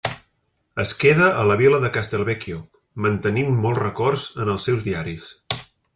Es 0.83 0.93
queda 1.01 1.27
a 1.41 1.43
la 1.49 1.57
vila 1.59 1.81
de 1.83 1.91
Castelvecchio, 1.97 2.61
mantenint 3.07 3.55
molts 3.67 3.83
records 3.85 4.25
en 4.47 4.51
els 4.55 4.71
seus 4.71 4.85
diaris. 4.89 5.29